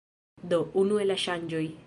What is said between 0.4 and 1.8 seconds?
Do, unue la ŝanĝoj